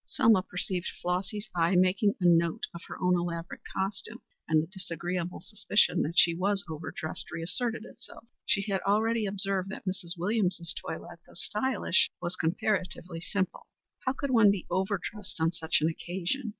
[0.03, 5.39] Selma perceived Flossy's eye making a note of her own elaborate costume, and the disagreeable
[5.39, 8.27] suspicion that she was overdressed reasserted itself.
[8.43, 10.17] She had already observed that Mrs.
[10.17, 13.67] Williams's toilette, though stylish, was comparatively simple.
[13.99, 16.49] How could one be overdressed on such an occasion?